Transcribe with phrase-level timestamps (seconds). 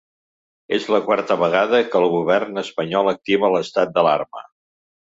[0.77, 4.49] És la quarta vegada que el govern espanyol activa l’estat d’alarma.